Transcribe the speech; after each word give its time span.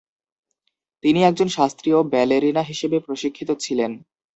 তিনি 1.03 1.19
একজন 1.23 1.47
শাস্ত্রীয় 1.47 1.99
ব্যালেরিনা 2.13 2.63
হিসেবে 2.63 2.97
প্রশিক্ষিত 2.99 3.49
ছিলেন। 3.63 3.91